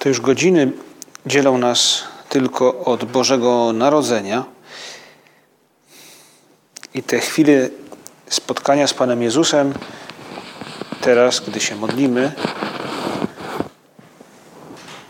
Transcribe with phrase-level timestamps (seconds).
[0.00, 0.72] To już godziny
[1.26, 4.44] dzielą nas tylko od Bożego Narodzenia.
[6.94, 7.68] I te chwile
[8.28, 9.74] spotkania z Panem Jezusem,
[11.00, 12.32] teraz, gdy się modlimy,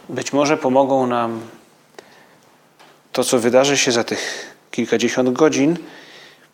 [0.08, 1.40] być może pomogą nam
[3.12, 5.76] to, co wydarzy się za tych kilkadziesiąt godzin,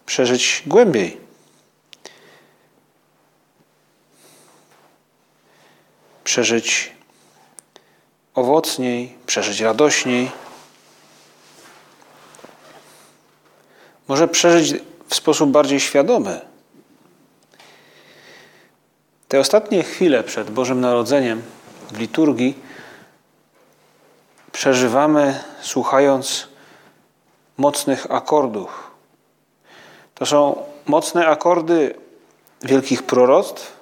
[0.06, 1.20] przeżyć głębiej.
[6.24, 6.95] Przeżyć
[8.36, 10.30] owocniej, przeżyć radośniej.
[14.08, 16.40] Może przeżyć w sposób bardziej świadomy.
[19.28, 21.42] Te ostatnie chwile przed Bożym Narodzeniem
[21.92, 22.58] w liturgii
[24.52, 26.48] przeżywamy słuchając
[27.56, 28.90] mocnych akordów.
[30.14, 31.94] To są mocne akordy
[32.62, 33.76] wielkich proroctw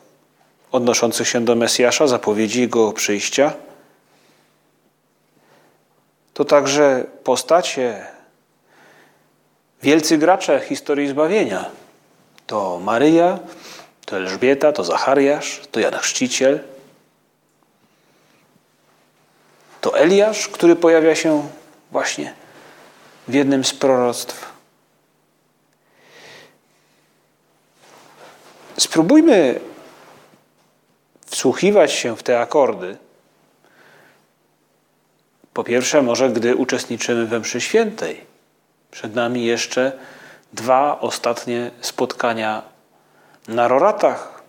[0.73, 3.53] odnoszących się do Mesjasza, zapowiedzi Jego przyjścia–
[6.35, 8.07] to także postacie,
[9.83, 11.71] wielcy gracze historii zbawienia.
[12.47, 13.39] To Maryja,
[14.07, 16.61] to Elżbieta, to Zachariasz, to Jan Chrzciciel,
[19.81, 21.49] to Eliasz, który pojawia się
[21.91, 22.35] właśnie
[23.29, 24.53] w jednym z proroctw.
[28.79, 29.61] Spróbujmy
[31.27, 32.97] wsłuchiwać się w te akordy
[35.55, 38.21] po pierwsze, może gdy uczestniczymy we mszy świętej.
[38.91, 39.93] Przed nami jeszcze
[40.53, 42.63] dwa ostatnie spotkania
[43.49, 44.43] na roratach.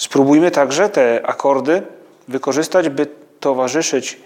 [0.00, 1.82] Spróbujmy także te akordy
[2.28, 3.06] wykorzystać, by
[3.40, 4.18] towarzyszyć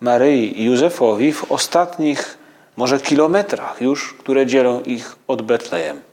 [0.00, 2.38] Maryi i Józefowi w ostatnich,
[2.76, 6.09] może kilometrach już, które dzielą ich od Betlejem.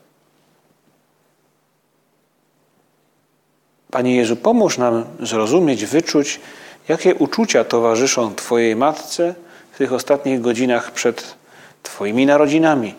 [3.97, 6.39] Panie Jezu, pomóż nam zrozumieć, wyczuć,
[6.87, 9.35] jakie uczucia towarzyszą Twojej matce
[9.71, 11.35] w tych ostatnich godzinach przed
[11.83, 12.95] Twoimi narodzinami.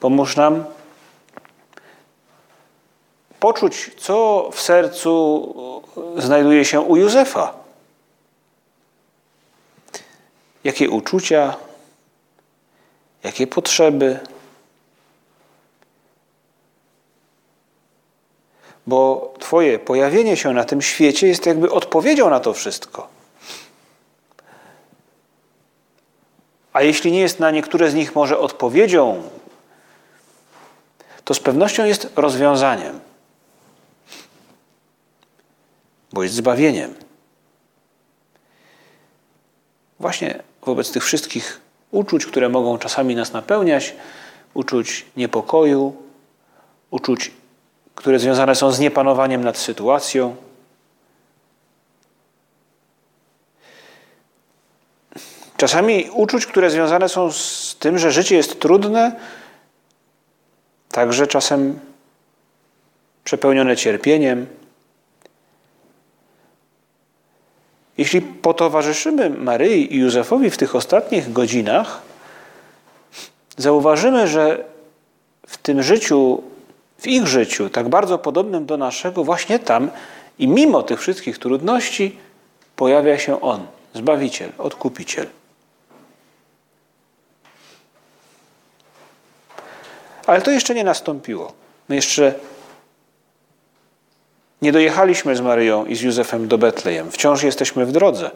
[0.00, 0.64] Pomóż nam
[3.40, 5.54] poczuć, co w sercu
[6.18, 7.54] znajduje się u Józefa.
[10.64, 11.56] Jakie uczucia,
[13.24, 14.18] jakie potrzeby,
[18.86, 23.08] bo Twoje pojawienie się na tym świecie jest jakby odpowiedzią na to wszystko.
[26.72, 29.22] A jeśli nie jest na niektóre z nich może odpowiedzią,
[31.24, 33.00] to z pewnością jest rozwiązaniem,
[36.12, 36.94] bo jest zbawieniem.
[40.00, 43.94] Właśnie wobec tych wszystkich uczuć, które mogą czasami nas napełniać,
[44.54, 45.96] uczuć niepokoju,
[46.90, 47.30] uczuć
[48.00, 50.36] które związane są z niepanowaniem nad sytuacją.
[55.56, 59.16] Czasami uczuć, które związane są z tym, że życie jest trudne,
[60.92, 61.80] także czasem
[63.24, 64.46] przepełnione cierpieniem.
[67.98, 72.02] Jeśli potowarzyszymy Maryi i Józefowi w tych ostatnich godzinach,
[73.56, 74.64] zauważymy, że
[75.46, 76.42] w tym życiu
[77.00, 79.90] w ich życiu, tak bardzo podobnym do naszego, właśnie tam
[80.38, 82.18] i mimo tych wszystkich trudności
[82.76, 85.26] pojawia się On, Zbawiciel, Odkupiciel.
[90.26, 91.52] Ale to jeszcze nie nastąpiło.
[91.88, 92.34] My jeszcze
[94.62, 97.10] nie dojechaliśmy z Maryją i z Józefem do Betlejem.
[97.10, 98.30] Wciąż jesteśmy w drodze.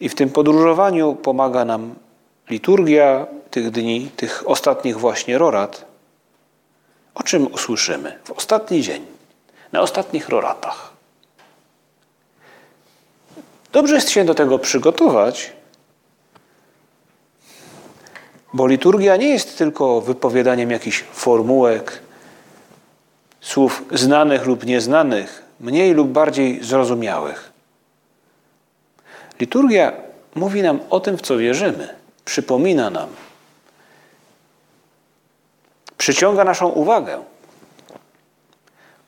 [0.00, 1.94] I w tym podróżowaniu pomaga nam
[2.50, 5.93] liturgia tych dni, tych ostatnich właśnie rorat,
[7.14, 9.06] o czym usłyszymy w ostatni dzień,
[9.72, 10.92] na ostatnich roratach?
[13.72, 15.52] Dobrze jest się do tego przygotować,
[18.52, 22.02] bo liturgia nie jest tylko wypowiadaniem jakichś formułek,
[23.40, 27.52] słów znanych lub nieznanych, mniej lub bardziej zrozumiałych.
[29.40, 29.92] Liturgia
[30.34, 31.88] mówi nam o tym, w co wierzymy,
[32.24, 33.08] przypomina nam,
[35.98, 37.22] przyciąga naszą uwagę.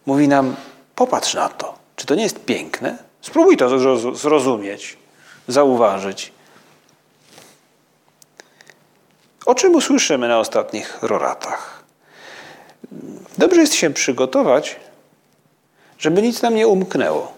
[0.06, 0.56] Mówi nam:
[0.94, 2.98] popatrz na to, Czy to nie jest piękne?
[3.22, 3.78] Spróbuj to
[4.14, 4.96] zrozumieć,
[5.48, 6.32] zauważyć.
[9.46, 11.84] O czym usłyszymy na ostatnich roratach?
[13.38, 14.76] Dobrze jest się przygotować,
[15.98, 17.32] żeby nic nam nie umknęło.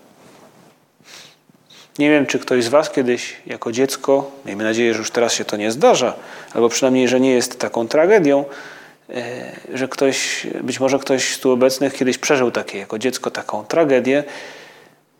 [1.98, 5.44] Nie wiem, czy ktoś z Was kiedyś jako dziecko, miejmy nadzieję, że już teraz się
[5.44, 6.14] to nie zdarza,
[6.54, 8.44] albo przynajmniej, że nie jest taką tragedią,
[9.74, 14.24] że ktoś, być może ktoś z tu obecnych kiedyś przeżył takie jako dziecko taką tragedię,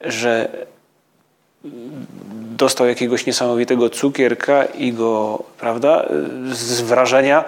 [0.00, 0.48] że
[2.56, 6.08] dostał jakiegoś niesamowitego cukierka i go, prawda,
[6.52, 7.44] z wrażenia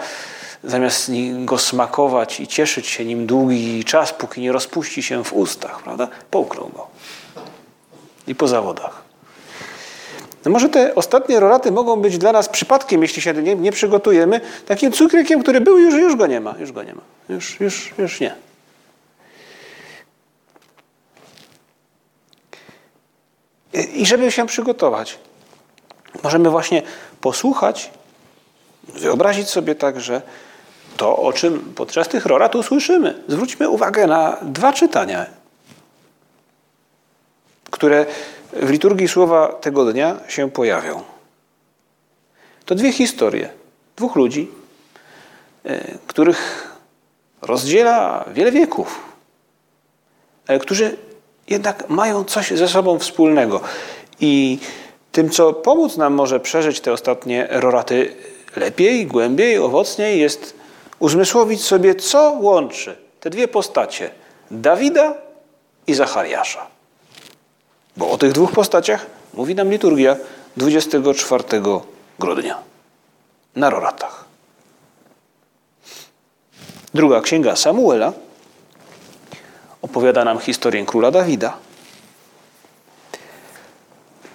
[0.64, 1.10] zamiast
[1.44, 6.08] go smakować i cieszyć się nim długi czas, póki nie rozpuści się w ustach, prawda,
[6.30, 6.86] połknął go.
[8.26, 9.09] I po zawodach.
[10.44, 14.40] No może te ostatnie roraty mogą być dla nas przypadkiem, jeśli się nie, nie przygotujemy,
[14.66, 17.94] takim cukierkiem, który był już, już go nie ma, już go nie ma, już, już,
[17.98, 18.34] już nie.
[23.94, 25.18] I żeby się przygotować,
[26.22, 26.82] możemy właśnie
[27.20, 27.90] posłuchać,
[28.88, 30.22] wyobrazić sobie także
[30.96, 33.22] to, o czym podczas tych rorat usłyszymy.
[33.28, 35.26] Zwróćmy uwagę na dwa czytania,
[37.70, 38.06] które
[38.52, 41.02] w liturgii słowa tego dnia się pojawią.
[42.64, 43.60] To dwie historie
[43.96, 44.50] dwóch ludzi,
[45.64, 46.70] e, których
[47.42, 49.00] rozdziela wiele wieków,
[50.46, 50.96] ale którzy
[51.48, 53.60] jednak mają coś ze sobą wspólnego.
[54.20, 54.58] I
[55.12, 58.16] tym, co pomóc nam może przeżyć te ostatnie roraty
[58.56, 60.54] lepiej, głębiej, owocniej, jest
[60.98, 64.10] uzmysłowić sobie, co łączy te dwie postacie
[64.50, 65.14] Dawida
[65.86, 66.66] i Zachariasza.
[68.00, 70.16] Bo o tych dwóch postaciach mówi nam liturgia
[70.56, 71.44] 24
[72.18, 72.58] grudnia
[73.56, 74.24] na roratach.
[76.94, 78.12] Druga księga Samuela
[79.82, 81.56] opowiada nam historię króla Dawida.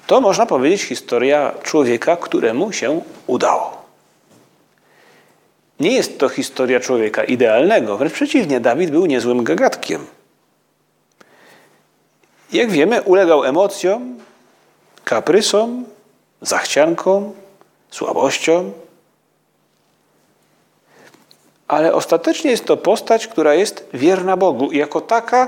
[0.07, 3.85] To można powiedzieć historia człowieka, któremu się udało.
[5.79, 10.05] Nie jest to historia człowieka idealnego, wręcz przeciwnie, Dawid był niezłym gagatkiem.
[12.53, 14.19] Jak wiemy, ulegał emocjom,
[15.03, 15.85] kaprysom,
[16.41, 17.33] zachciankom,
[17.91, 18.71] słabościom.
[21.67, 25.47] Ale ostatecznie jest to postać, która jest wierna Bogu i jako taka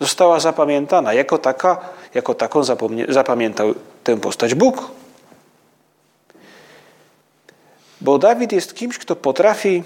[0.00, 1.12] została zapamiętana.
[1.12, 1.78] Jako, taka,
[2.14, 2.64] jako taką
[3.08, 3.74] zapamiętał
[4.04, 4.90] tę postać Bóg.
[8.00, 9.82] Bo Dawid jest kimś, kto potrafi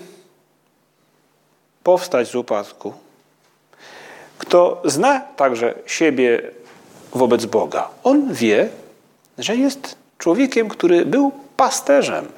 [1.82, 2.92] powstać z upadku,
[4.48, 6.42] kto zna także siebie
[7.12, 7.88] wobec Boga.
[8.04, 8.68] On wie,
[9.38, 12.32] że jest człowiekiem, który był pasterzem.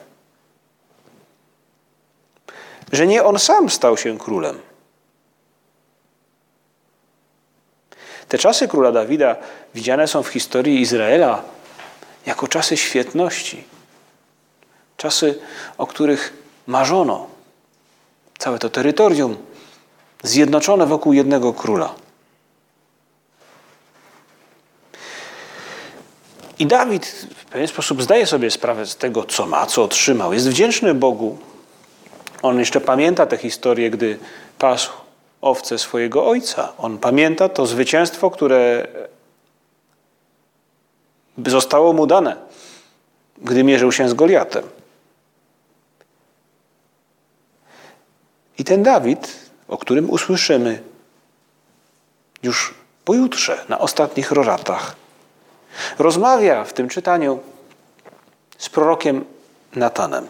[2.93, 4.59] Że nie on sam stał się królem.
[8.29, 9.37] Te czasy króla Dawida
[9.75, 11.43] widziane są w historii Izraela
[12.27, 13.65] jako czasy świetności.
[14.97, 15.39] Czasy,
[15.79, 16.33] o których
[16.67, 17.27] marzono.
[18.39, 19.50] Całe to terytorium
[20.22, 21.94] zjednoczone wokół jednego króla.
[26.58, 27.06] I Dawid
[27.37, 30.32] w pewien sposób zdaje sobie sprawę z tego, co ma, co otrzymał.
[30.32, 31.38] Jest wdzięczny Bogu.
[32.43, 34.19] On jeszcze pamięta tę historię, gdy
[34.58, 34.93] pasł
[35.40, 36.72] owce swojego ojca.
[36.78, 38.87] On pamięta to zwycięstwo, które
[41.46, 42.36] zostało mu dane,
[43.39, 44.65] gdy mierzył się z Goliatem.
[48.58, 50.82] I ten Dawid, o którym usłyszymy
[52.43, 52.74] już
[53.05, 54.96] pojutrze, na ostatnich roratach,
[55.98, 57.41] rozmawia w tym czytaniu
[58.58, 59.24] z prorokiem
[59.77, 60.29] Natanem.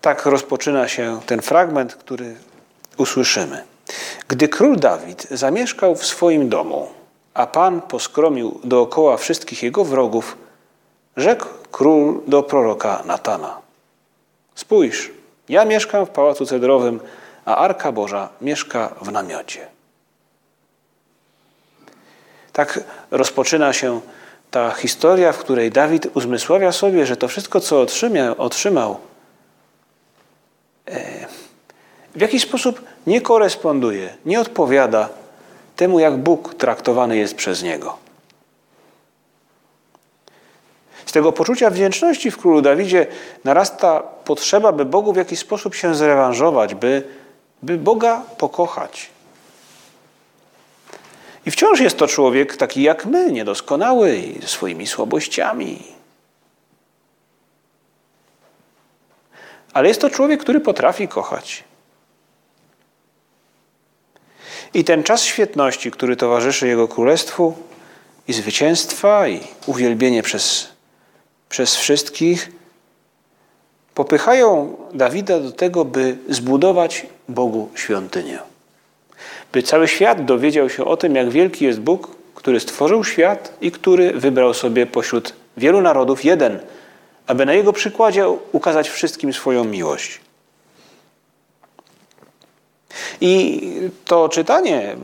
[0.00, 2.36] Tak rozpoczyna się ten fragment, który
[2.96, 3.64] usłyszymy.
[4.28, 6.88] Gdy król Dawid zamieszkał w swoim domu,
[7.34, 10.36] a Pan poskromił dookoła wszystkich jego wrogów,
[11.16, 13.61] rzekł król do proroka Natana:
[14.54, 15.10] Spójrz,
[15.48, 17.00] ja mieszkam w pałacu cedrowym,
[17.44, 19.66] a Arka Boża mieszka w namiocie.
[22.52, 24.00] Tak rozpoczyna się
[24.50, 28.96] ta historia, w której Dawid uzmysławia sobie, że to wszystko, co otrzymał, otrzymał
[30.88, 31.26] e,
[32.16, 35.08] w jakiś sposób nie koresponduje, nie odpowiada
[35.76, 37.98] temu, jak Bóg traktowany jest przez niego.
[41.12, 43.06] Z tego poczucia wdzięczności w królu Dawidzie
[43.44, 47.02] narasta potrzeba, by Bogu w jakiś sposób się zrewanżować, by,
[47.62, 49.10] by Boga pokochać.
[51.46, 55.82] I wciąż jest to człowiek taki jak my, niedoskonały, ze swoimi słabościami.
[59.72, 61.64] Ale jest to człowiek, który potrafi kochać.
[64.74, 67.54] I ten czas świetności, który towarzyszy Jego Królestwu
[68.28, 70.71] i zwycięstwa i uwielbienie przez,
[71.52, 72.52] przez wszystkich,
[73.94, 78.38] popychają Dawida do tego, by zbudować Bogu świątynię.
[79.52, 83.70] By cały świat dowiedział się o tym, jak wielki jest Bóg, który stworzył świat i
[83.70, 86.60] który wybrał sobie pośród wielu narodów jeden,
[87.26, 90.20] aby na jego przykładzie ukazać wszystkim swoją miłość.
[93.20, 93.60] I
[94.04, 94.96] to czytanie,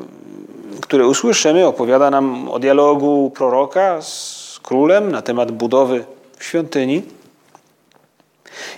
[0.81, 6.05] które usłyszymy, opowiada nam o dialogu proroka z królem na temat budowy
[6.41, 7.03] świątyni.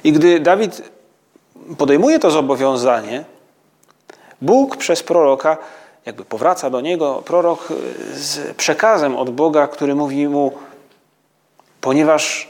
[0.05, 0.83] I gdy Dawid
[1.79, 3.25] podejmuje to zobowiązanie,
[4.40, 5.57] Bóg przez proroka
[6.07, 7.69] jakby powraca do niego prorok
[8.14, 10.52] z przekazem od Boga, który mówi mu:
[11.81, 12.49] Ponieważ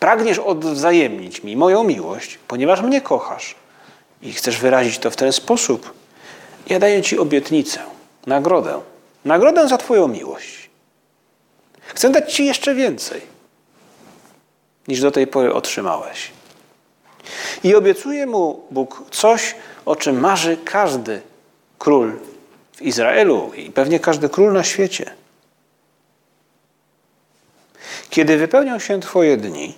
[0.00, 3.54] pragniesz odwzajemnić mi moją miłość, ponieważ mnie kochasz
[4.22, 5.92] i chcesz wyrazić to w ten sposób,
[6.66, 7.80] ja daję ci obietnicę,
[8.26, 8.80] nagrodę.
[9.24, 10.70] Nagrodę za Twoją miłość.
[11.80, 13.20] Chcę dać Ci jeszcze więcej,
[14.88, 16.30] niż do tej pory otrzymałeś.
[17.64, 21.20] I obiecuje mu Bóg coś, o czym marzy każdy
[21.78, 22.12] król
[22.76, 25.10] w Izraelu i pewnie każdy król na świecie.
[28.10, 29.74] Kiedy wypełnią się Twoje dni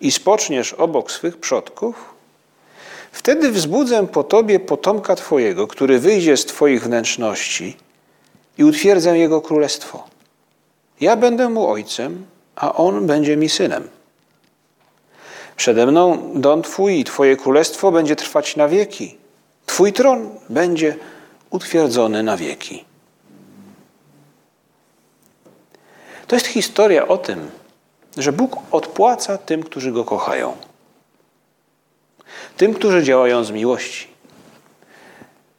[0.00, 2.14] i spoczniesz obok swych przodków,
[3.12, 7.76] wtedy wzbudzę po Tobie potomka Twojego, który wyjdzie z Twoich wnętrzności
[8.58, 10.08] i utwierdzę jego królestwo.
[11.00, 13.88] Ja będę mu ojcem, a on będzie mi synem.
[15.58, 19.16] Przede mną dom Twój i Twoje królestwo będzie trwać na wieki.
[19.66, 20.96] Twój tron będzie
[21.50, 22.84] utwierdzony na wieki.
[26.26, 27.50] To jest historia o tym,
[28.16, 30.56] że Bóg odpłaca tym, którzy Go kochają.
[32.56, 34.08] Tym, którzy działają z miłości.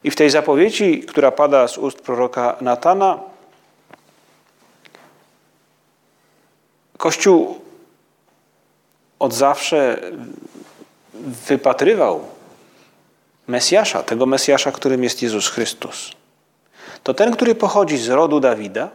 [0.03, 3.19] I w tej zapowiedzi, która pada z ust proroka Natana,
[6.97, 7.68] Kościół
[9.19, 10.01] od zawsze
[11.47, 12.25] wypatrywał
[13.47, 16.11] Mesjasza, tego Mesjasza, którym jest Jezus Chrystus.
[17.03, 18.89] To ten, który pochodzi z rodu Dawida,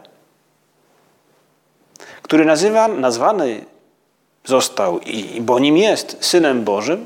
[2.21, 3.65] który nazywa, nazwany
[4.45, 7.05] został, i, bo nim jest, Synem Bożym,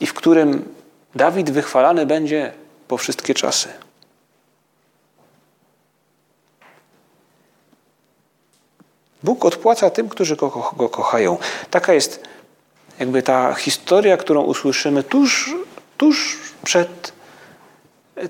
[0.00, 0.74] i w którym
[1.14, 2.52] Dawid wychwalany będzie
[2.88, 3.68] po wszystkie czasy.
[9.22, 11.38] Bóg odpłaca tym, którzy go, go kochają.
[11.70, 12.22] Taka jest
[12.98, 15.54] jakby ta historia, którą usłyszymy tuż,
[15.96, 17.12] tuż przed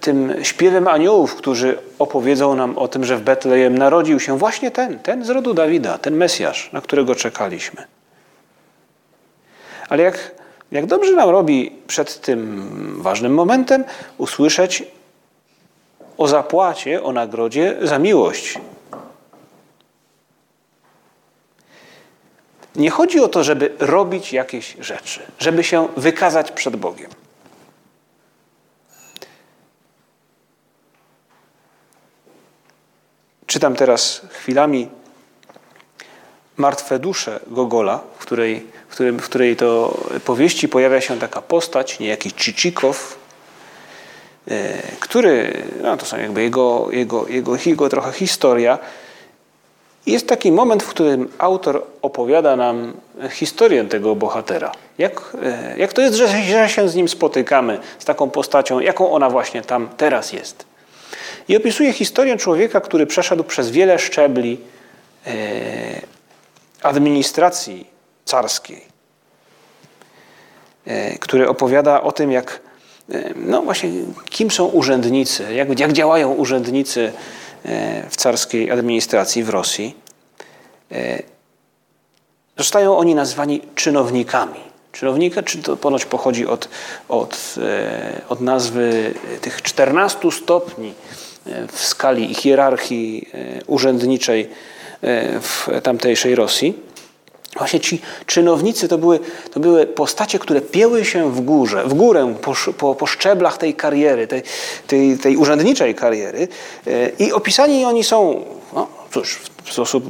[0.01, 4.99] tym śpiewem aniołów, którzy opowiedzą nam o tym, że w Betlejem narodził się właśnie ten,
[4.99, 7.85] ten z rodu Dawida, ten Mesjasz, na którego czekaliśmy.
[9.89, 10.35] Ale jak,
[10.73, 13.85] jak dobrze nam robi przed tym ważnym momentem
[14.19, 14.85] usłyszeć
[16.19, 18.59] o zapłacie, o nagrodzie za miłość,
[22.77, 27.11] Nie chodzi o to, żeby robić jakieś rzeczy, żeby się wykazać przed Bogiem.
[33.47, 34.89] Czytam teraz chwilami
[36.57, 41.99] Martwe dusze Gogola, w której, w, którym, w której to powieści pojawia się taka postać,
[41.99, 43.19] niejaki Cicikow,
[44.49, 48.79] e, który, no to są jakby jego, jego, jego, jego trochę historia,
[50.07, 52.93] jest taki moment, w którym autor opowiada nam
[53.31, 54.73] historię tego bohatera.
[54.99, 56.29] Jak, e, jak to jest, że
[56.69, 60.67] się z nim spotykamy, z taką postacią, jaką ona właśnie tam teraz jest.
[61.49, 64.61] I opisuje historię człowieka, który przeszedł przez wiele szczebli
[65.27, 65.33] e,
[66.83, 67.87] administracji
[68.25, 68.85] carskiej,
[70.87, 72.61] e, który opowiada o tym, jak,
[73.37, 73.91] no właśnie,
[74.31, 77.13] kim są urzędnicy, jak, jak działają urzędnicy
[78.11, 79.95] w carskiej administracji w Rosji.
[80.93, 81.23] E,
[82.57, 84.61] zostają oni nazwani czynownikami.
[84.93, 86.69] Czynownika czy to ponoć pochodzi od,
[87.09, 90.95] od, e, od nazwy tych 14 stopni
[91.47, 93.29] e, w skali hierarchii
[93.67, 94.49] urzędniczej
[95.41, 96.75] w tamtejszej Rosji.
[97.59, 99.21] Właśnie ci czynownicy to były,
[99.51, 103.75] to były postacie, które pieły się w górze, w górę po, po, po szczeblach tej
[103.75, 104.43] kariery, tej,
[104.87, 106.49] tej, tej urzędniczej kariery
[107.19, 110.05] i opisani oni są, no cóż, w sposób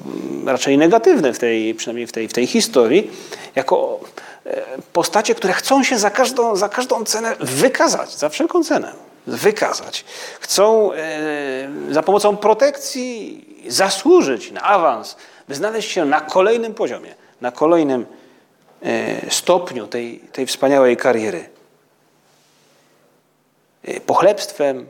[0.47, 3.11] raczej negatywny, w tej, przynajmniej w tej, w tej historii,
[3.55, 4.01] jako
[4.47, 4.63] e,
[4.93, 8.93] postacie, które chcą się za każdą, za każdą cenę wykazać, za wszelką cenę
[9.27, 10.05] wykazać.
[10.41, 10.97] Chcą e,
[11.91, 15.17] za pomocą protekcji zasłużyć na awans,
[15.49, 18.07] by znaleźć się na kolejnym poziomie, na kolejnym
[18.83, 21.49] e, stopniu tej, tej wspaniałej kariery.
[23.89, 24.87] y, pochlebstwem,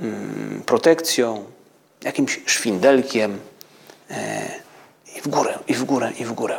[0.00, 1.44] mm, protekcją,
[2.02, 3.40] jakimś szwindelkiem
[4.10, 4.48] e,
[5.16, 6.58] i w górę, i w górę, i w górę.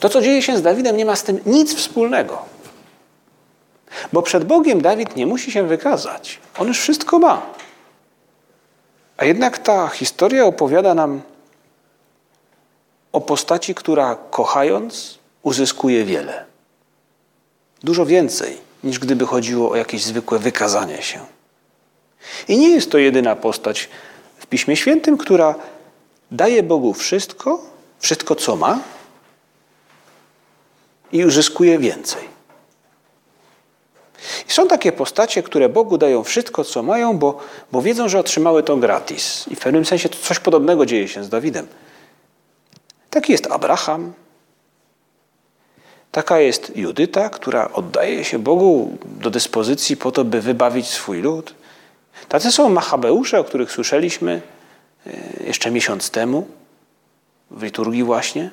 [0.00, 2.44] To, co dzieje się z Dawidem, nie ma z tym nic wspólnego.
[4.12, 6.38] Bo przed Bogiem Dawid nie musi się wykazać.
[6.58, 7.42] On już wszystko ma.
[9.16, 11.22] A jednak ta historia opowiada nam
[13.12, 16.44] o postaci, która kochając uzyskuje wiele.
[17.82, 21.20] Dużo więcej, niż gdyby chodziło o jakieś zwykłe wykazanie się.
[22.48, 23.88] I nie jest to jedyna postać
[24.38, 25.54] w Piśmie Świętym, która
[26.30, 27.60] daje Bogu wszystko,
[27.98, 28.78] wszystko co ma
[31.12, 32.30] i uzyskuje więcej.
[34.48, 37.38] I są takie postacie, które Bogu dają wszystko, co mają, bo,
[37.72, 39.44] bo wiedzą, że otrzymały to gratis.
[39.48, 41.66] I w pewnym sensie coś podobnego dzieje się z Dawidem.
[43.10, 44.12] Taki jest Abraham,
[46.12, 51.54] taka jest Judyta, która oddaje się Bogu do dyspozycji po to, by wybawić swój lud.
[52.28, 54.42] Tacy są Machabeusze, o których słyszeliśmy
[55.06, 55.10] e,
[55.44, 56.46] jeszcze miesiąc temu,
[57.50, 58.50] w liturgii właśnie.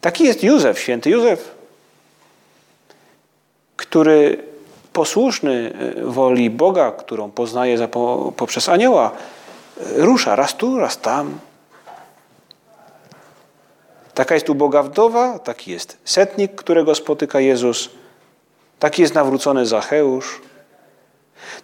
[0.00, 1.54] Taki jest Józef, święty Józef,
[3.76, 4.44] który
[4.92, 7.88] posłuszny e, woli Boga, którą poznaje
[8.36, 11.38] poprzez anioła, e, rusza raz tu, raz tam.
[14.18, 17.90] Taka jest uboga wdowa, taki jest setnik, którego spotyka Jezus,
[18.78, 20.40] taki jest nawrócony Zacheusz.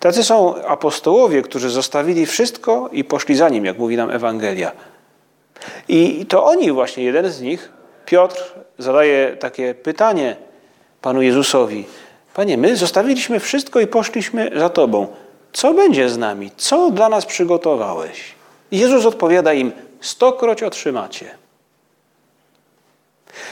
[0.00, 4.72] Tacy są apostołowie, którzy zostawili wszystko i poszli za nim, jak mówi nam Ewangelia.
[5.88, 7.72] I to oni właśnie, jeden z nich,
[8.06, 10.36] Piotr, zadaje takie pytanie
[11.02, 11.84] Panu Jezusowi.
[12.34, 15.06] Panie, my zostawiliśmy wszystko i poszliśmy za Tobą.
[15.52, 16.50] Co będzie z nami?
[16.56, 18.34] Co dla nas przygotowałeś?
[18.70, 21.43] I Jezus odpowiada im: Stokroć otrzymacie.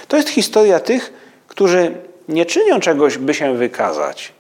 [0.09, 1.13] To jest historia tych,
[1.49, 1.95] którzy
[2.29, 4.33] nie czynią czegoś, by się wykazać,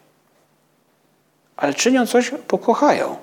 [1.56, 3.16] ale czynią coś, bo kochają.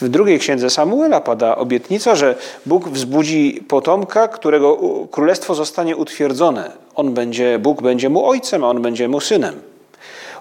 [0.00, 4.78] W drugiej księdze Samuela pada obietnica, że Bóg wzbudzi potomka, którego
[5.10, 6.70] królestwo zostanie utwierdzone.
[6.94, 9.62] On będzie, Bóg będzie mu ojcem, a on będzie mu synem.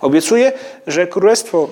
[0.01, 0.51] Obiecuje,
[0.87, 1.69] że królestwo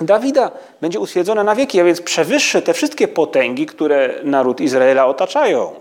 [0.00, 5.74] Dawida będzie utwierdzone na wieki, a więc przewyższy te wszystkie potęgi, które naród Izraela otaczają.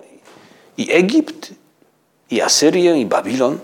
[0.77, 1.51] I Egipt,
[2.31, 3.59] i Asyrię, i Babilon.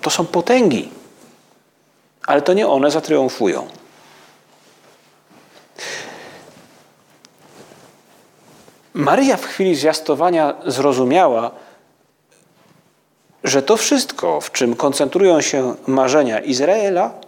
[0.00, 0.88] To są potęgi,
[2.26, 3.66] ale to nie one zatriumfują.
[8.94, 11.50] Maryja w chwili zwiastowania zrozumiała,
[13.44, 17.23] że to wszystko, w czym koncentrują się marzenia Izraela,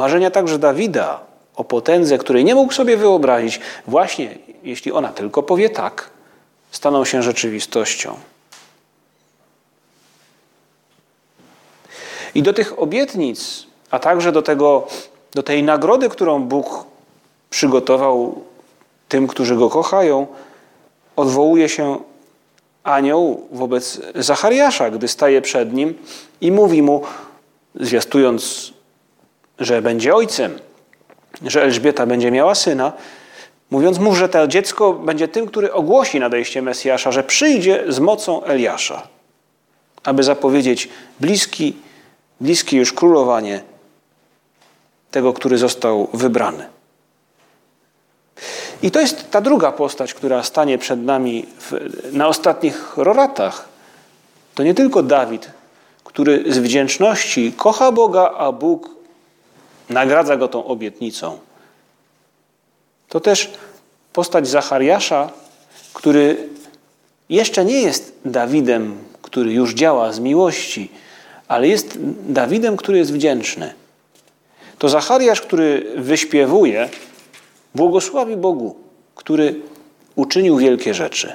[0.00, 1.20] marzenia także Dawida
[1.56, 6.10] o potędze, której nie mógł sobie wyobrazić, właśnie jeśli ona tylko powie tak,
[6.70, 8.16] staną się rzeczywistością.
[12.34, 14.86] I do tych obietnic, a także do, tego,
[15.34, 16.84] do tej nagrody, którą Bóg
[17.50, 18.42] przygotował
[19.08, 20.26] tym, którzy go kochają,
[21.16, 21.98] odwołuje się
[22.82, 25.94] anioł wobec Zachariasza, gdy staje przed nim
[26.40, 27.02] i mówi mu,
[27.74, 28.72] zwiastując,
[29.60, 30.58] że będzie ojcem,
[31.42, 32.92] że Elżbieta będzie miała syna,
[33.70, 38.44] mówiąc mu, że to dziecko będzie tym, który ogłosi nadejście Mesjasza, że przyjdzie z mocą
[38.44, 39.08] Eliasza,
[40.04, 40.88] aby zapowiedzieć
[41.20, 41.76] bliski,
[42.40, 43.62] bliskie już królowanie
[45.10, 46.66] tego, który został wybrany.
[48.82, 51.72] I to jest ta druga postać, która stanie przed nami w,
[52.12, 53.68] na ostatnich roratach.
[54.54, 55.50] To nie tylko Dawid,
[56.04, 58.99] który z wdzięczności kocha Boga, a Bóg
[59.90, 61.38] nagradza go tą obietnicą.
[63.08, 63.50] To też
[64.12, 65.30] postać Zachariasza,
[65.94, 66.48] który
[67.28, 70.90] jeszcze nie jest Dawidem, który już działa z miłości,
[71.48, 71.98] ale jest
[72.28, 73.74] Dawidem, który jest wdzięczny.
[74.78, 76.88] To Zachariasz, który wyśpiewuje,
[77.74, 78.76] Błogosławi Bogu,
[79.14, 79.54] który
[80.16, 81.32] uczynił wielkie rzeczy.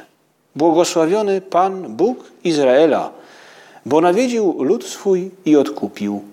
[0.55, 3.11] Błogosławiony Pan Bóg Izraela,
[3.85, 6.23] bo nawiedził lud swój i odkupił,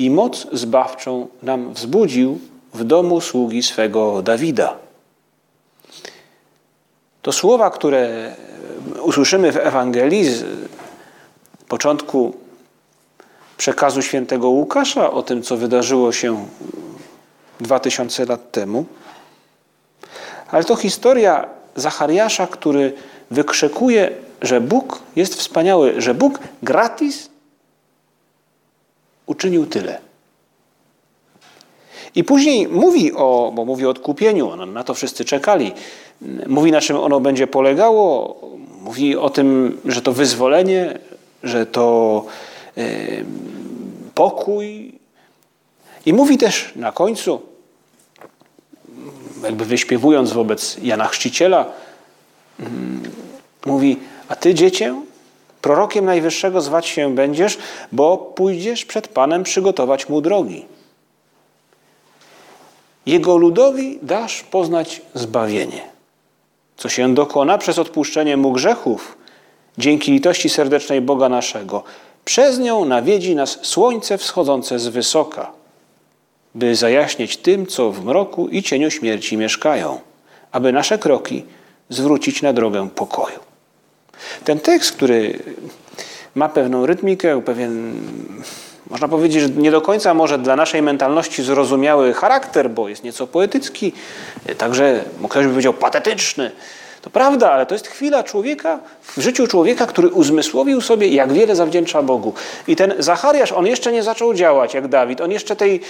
[0.00, 2.38] i moc zbawczą nam wzbudził
[2.74, 4.76] w domu sługi swego Dawida.
[7.22, 8.34] To słowa, które
[9.02, 10.44] usłyszymy w Ewangelii z
[11.68, 12.34] początku
[13.56, 16.46] przekazu świętego Łukasza o tym, co wydarzyło się
[17.60, 18.84] dwa tysiące lat temu,
[20.50, 22.92] ale to historia Zachariasza, który
[23.30, 24.10] wykrzykuje,
[24.42, 27.29] że Bóg jest wspaniały, że Bóg gratis
[29.30, 29.98] uczynił tyle.
[32.14, 35.72] I później mówi o, bo mówi o odkupieniu, no, na to wszyscy czekali.
[36.46, 38.36] Mówi, na czym ono będzie polegało,
[38.82, 40.98] mówi o tym, że to wyzwolenie
[41.42, 42.24] że to
[44.14, 44.92] pokój.
[46.06, 47.42] I mówi też na końcu,
[49.42, 51.66] jakby wyśpiewując wobec Jana Chrzciciela,
[52.60, 53.02] mm,
[53.66, 53.96] mówi,
[54.28, 55.02] a ty dziecię,
[55.62, 57.58] prorokiem Najwyższego zwać się będziesz,
[57.92, 60.64] bo pójdziesz przed Panem przygotować mu drogi.
[63.06, 65.82] Jego ludowi dasz poznać zbawienie,
[66.76, 69.18] co się dokona przez odpuszczenie mu grzechów,
[69.78, 71.82] dzięki litości serdecznej Boga naszego.
[72.24, 75.52] Przez nią nawiedzi nas słońce wschodzące z wysoka,
[76.54, 80.00] by zajaśnieć tym, co w mroku i cieniu śmierci mieszkają,
[80.52, 81.44] aby nasze kroki
[81.88, 83.49] zwrócić na drogę pokoju.
[84.44, 85.38] Ten tekst, który
[86.34, 88.00] ma pewną rytmikę, pewien,
[88.90, 93.26] można powiedzieć, że nie do końca może dla naszej mentalności zrozumiały charakter, bo jest nieco
[93.26, 93.92] poetycki,
[94.58, 96.50] także ktoś by powiedział patetyczny.
[97.02, 101.56] To prawda, ale to jest chwila człowieka, w życiu człowieka, który uzmysłowił sobie, jak wiele
[101.56, 102.34] zawdzięcza Bogu.
[102.66, 105.80] I ten Zachariasz, on jeszcze nie zaczął działać jak Dawid, on jeszcze tej,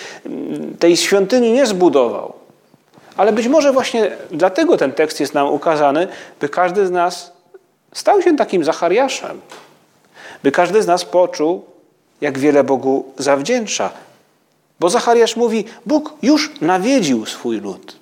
[0.79, 2.33] tej świątyni nie zbudował.
[3.17, 6.09] Ale być może właśnie dlatego ten tekst jest nam ukazany,
[6.41, 7.33] by każdy z nas
[7.93, 9.41] stał się takim Zachariaszem.
[10.43, 11.65] By każdy z nas poczuł,
[12.21, 13.91] jak wiele Bogu zawdzięcza.
[14.81, 17.97] Bo Zachariasz mówi: Bóg już nawiedził swój lud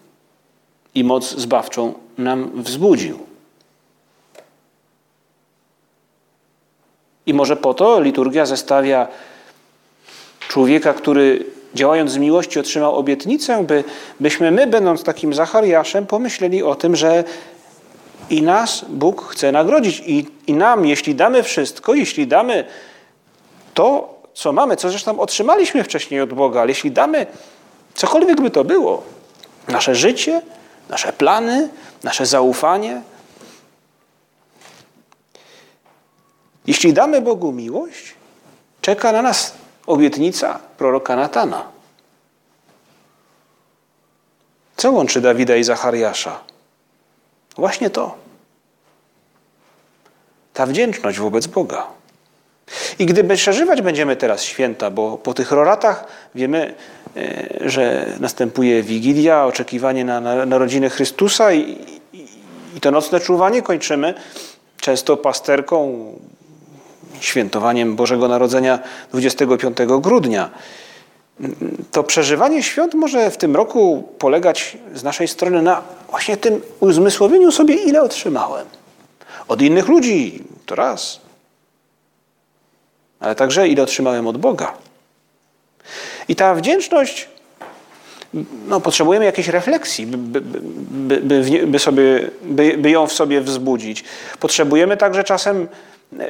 [0.95, 3.19] i moc zbawczą nam wzbudził.
[7.27, 9.09] I może po to liturgia zestawia
[10.49, 13.85] człowieka, który działając z miłości otrzymał obietnicę, by,
[14.21, 17.25] byśmy my, będąc takim Zachariaszem, pomyśleli o tym, że
[18.31, 20.03] i nas Bóg chce nagrodzić.
[20.07, 22.65] I, I nam, jeśli damy wszystko, jeśli damy
[23.75, 27.27] to, co mamy, co zresztą otrzymaliśmy wcześniej od Boga, ale jeśli damy
[27.95, 29.03] cokolwiek by to było,
[29.69, 30.43] nasze życie,
[30.89, 31.69] nasze plany,
[32.03, 33.03] nasze zaufanie,
[36.67, 38.15] jeśli damy Bogu miłość,
[38.81, 39.55] czeka na nas
[39.87, 41.65] obietnica proroka Natana.
[44.77, 46.41] Co łączy Dawida i Zachariasza?
[47.59, 48.15] Właśnie to.
[50.55, 51.87] Ta wdzięczność wobec Boga.
[52.99, 56.75] I gdy przeżywać będziemy teraz święta, bo po tych roratach wiemy,
[57.17, 61.61] e, że następuje Wigilia, oczekiwanie na narodziny Chrystusa i,
[62.13, 62.29] i,
[62.77, 64.15] i to nocne czuwanie kończymy
[64.81, 66.13] często pasterką,
[67.21, 68.79] świętowaniem Bożego Narodzenia
[69.13, 70.51] 25 grudnia.
[71.93, 77.53] To przeżywanie świąt może w tym roku polegać z naszej strony na właśnie tym uzmysłowieniu
[77.53, 78.67] sobie, ile otrzymałem.
[79.49, 81.21] Od innych ludzi to raz,
[83.21, 84.73] ale także ile otrzymałem od Boga.
[86.29, 87.29] I ta wdzięczność,
[88.69, 92.31] no, potrzebujemy jakiejś refleksji, by, by, by, by, sobie,
[92.79, 94.05] by, ją w sobie wzbudzić.
[94.41, 95.69] Potrzebujemy także czasem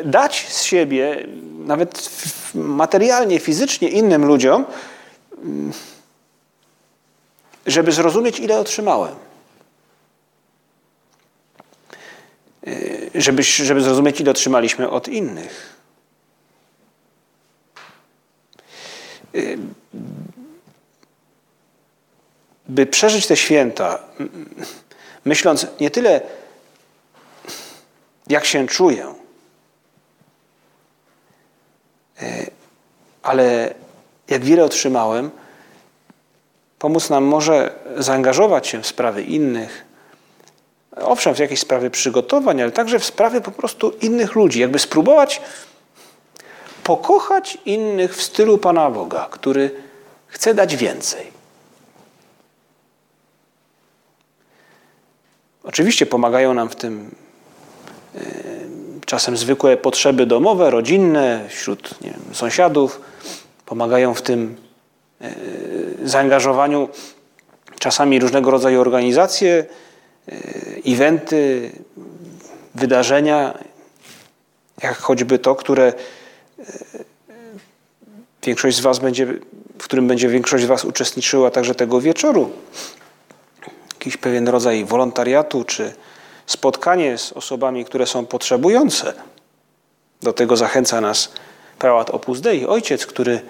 [0.04, 1.26] dać z siebie,
[1.58, 2.10] nawet
[2.54, 4.64] materialnie, fizycznie innym ludziom,
[7.66, 9.14] żeby zrozumieć, ile otrzymałem.
[13.14, 15.78] Żeby, żeby zrozumieć, ile otrzymaliśmy od innych.
[22.68, 24.02] By przeżyć te święta,
[25.24, 26.20] myśląc nie tyle,
[28.26, 29.14] jak się czuję,
[33.22, 33.74] ale
[34.28, 35.30] jak wiele otrzymałem,
[36.78, 39.84] pomóc nam może zaangażować się w sprawy innych,
[40.96, 45.40] owszem, w jakieś sprawy przygotowań, ale także w sprawy po prostu innych ludzi, jakby spróbować
[46.84, 49.70] pokochać innych w stylu Pana Boga, który
[50.26, 51.38] chce dać więcej.
[55.62, 57.14] Oczywiście pomagają nam w tym
[58.14, 58.20] e,
[59.06, 63.00] czasem zwykłe potrzeby domowe, rodzinne, wśród wiem, sąsiadów.
[63.68, 64.56] Pomagają w tym
[65.20, 65.30] e,
[66.04, 66.88] zaangażowaniu
[67.78, 69.64] czasami różnego rodzaju organizacje,
[70.28, 70.32] e,
[70.86, 71.70] eventy,
[72.74, 73.58] wydarzenia,
[74.82, 75.92] jak choćby to, które
[78.42, 79.26] większość z Was będzie,
[79.78, 82.50] w którym będzie większość z Was uczestniczyła także tego wieczoru.
[83.92, 85.92] Jakiś pewien rodzaj wolontariatu czy
[86.46, 89.12] spotkanie z osobami, które są potrzebujące.
[90.22, 91.32] Do tego zachęca nas
[91.78, 93.40] prałat Opus Dei, ojciec, który,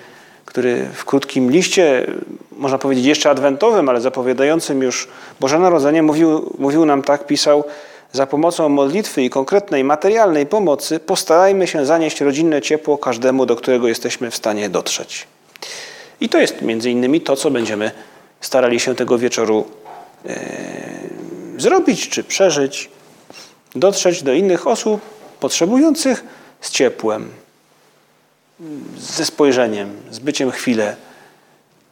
[0.44, 2.06] który w krótkim liście,
[2.52, 5.08] można powiedzieć jeszcze adwentowym, ale zapowiadającym już
[5.40, 7.64] Boże Narodzenie, mówił, mówił nam tak, pisał,
[8.12, 13.88] za pomocą modlitwy i konkretnej materialnej pomocy postarajmy się zanieść rodzinne ciepło każdemu, do którego
[13.88, 15.26] jesteśmy w stanie dotrzeć.
[16.20, 17.90] I to jest między innymi to, co będziemy
[18.40, 19.66] starali się tego wieczoru
[20.24, 20.32] yy,
[21.56, 22.90] zrobić czy przeżyć,
[23.74, 25.00] dotrzeć do innych osób
[25.40, 26.24] potrzebujących
[26.60, 27.30] z ciepłem,
[28.98, 30.96] ze spojrzeniem, z byciem chwilę,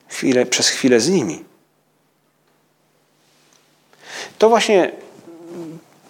[0.09, 1.45] chwilę, przez chwilę z nimi.
[4.39, 4.93] To właśnie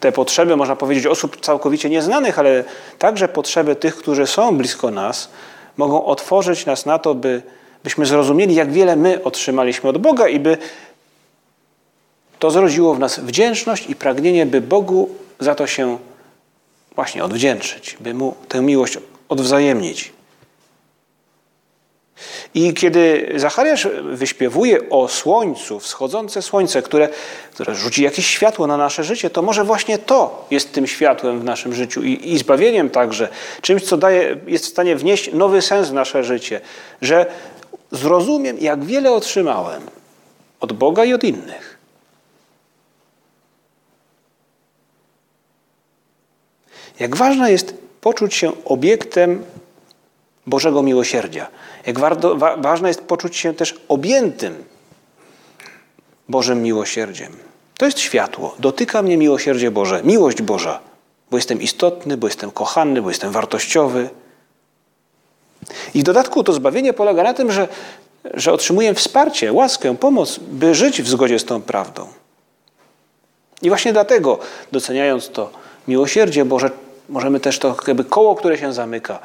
[0.00, 2.64] te potrzeby, można powiedzieć, osób całkowicie nieznanych, ale
[2.98, 5.28] także potrzeby tych, którzy są blisko nas,
[5.76, 7.42] mogą otworzyć nas na to, by,
[7.84, 10.58] byśmy zrozumieli, jak wiele my otrzymaliśmy od Boga i by
[12.38, 15.08] to zrodziło w nas wdzięczność i pragnienie, by Bogu
[15.40, 15.98] za to się
[16.94, 20.15] właśnie odwdzięczyć, by Mu tę miłość odwzajemnić.
[22.54, 27.08] I kiedy Zachariasz wyśpiewuje o słońcu, wschodzące słońce, które,
[27.54, 31.44] które rzuci jakieś światło na nasze życie, to może właśnie to jest tym światłem w
[31.44, 33.28] naszym życiu i, i zbawieniem także,
[33.62, 36.60] czymś, co daje, jest w stanie wnieść nowy sens w nasze życie,
[37.02, 37.26] że
[37.90, 39.82] zrozumiem, jak wiele otrzymałem
[40.60, 41.78] od Boga i od innych.
[47.00, 49.44] Jak ważne jest poczuć się obiektem
[50.46, 51.46] Bożego miłosierdzia.
[51.86, 54.64] Jak warto, wa, ważne jest poczuć się też objętym
[56.28, 57.32] Bożym miłosierdziem.
[57.78, 58.54] To jest światło.
[58.58, 60.80] Dotyka mnie miłosierdzie Boże, miłość Boża,
[61.30, 64.10] bo jestem istotny, bo jestem kochany, bo jestem wartościowy.
[65.94, 67.68] I w dodatku to zbawienie polega na tym, że,
[68.34, 72.06] że otrzymuję wsparcie, łaskę, pomoc, by żyć w zgodzie z tą prawdą.
[73.62, 74.38] I właśnie dlatego,
[74.72, 75.50] doceniając to
[75.88, 76.70] miłosierdzie Boże,
[77.08, 79.18] możemy też to jakby koło, które się zamyka,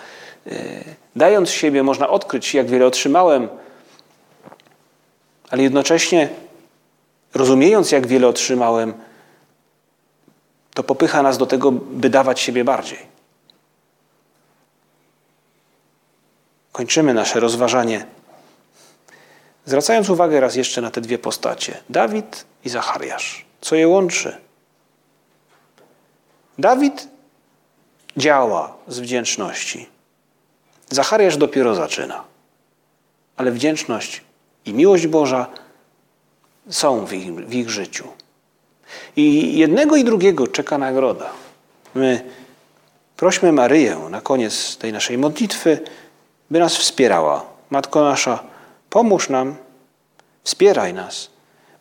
[1.15, 3.49] dając siebie, można odkryć, jak wiele otrzymałem,
[5.49, 6.29] ale jednocześnie
[7.33, 8.93] rozumiejąc, jak wiele otrzymałem,
[10.73, 13.11] to popycha nas do tego, by dawać siebie bardziej.
[16.71, 18.05] Kończymy nasze rozważanie,
[19.65, 23.45] zwracając uwagę raz jeszcze na te dwie postacie: Dawid i Zachariasz.
[23.61, 24.37] Co je łączy?
[26.57, 27.07] Dawid
[28.17, 29.89] działa z wdzięczności.
[30.91, 32.23] Zachariasz dopiero zaczyna.
[33.37, 34.21] Ale wdzięczność
[34.65, 35.47] i miłość Boża
[36.69, 38.07] są w ich, w ich życiu.
[39.15, 41.29] I jednego i drugiego czeka nagroda.
[41.95, 42.23] My
[43.17, 45.79] prośmy Maryję na koniec tej naszej modlitwy,
[46.51, 47.45] by nas wspierała.
[47.69, 48.43] Matko nasza,
[48.89, 49.55] pomóż nam,
[50.43, 51.29] wspieraj nas,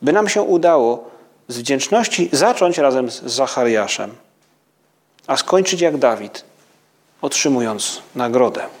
[0.01, 1.11] by nam się udało
[1.47, 4.15] z wdzięczności zacząć razem z Zachariaszem,
[5.27, 6.43] a skończyć jak Dawid,
[7.21, 8.80] otrzymując nagrodę.